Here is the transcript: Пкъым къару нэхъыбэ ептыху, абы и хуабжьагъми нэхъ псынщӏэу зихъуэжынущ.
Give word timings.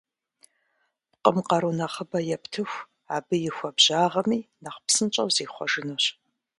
Пкъым 1.19 1.37
къару 1.47 1.73
нэхъыбэ 1.77 2.19
ептыху, 2.35 2.85
абы 3.15 3.35
и 3.49 3.51
хуабжьагъми 3.55 4.39
нэхъ 4.63 4.79
псынщӏэу 4.85 5.29
зихъуэжынущ. 5.35 6.05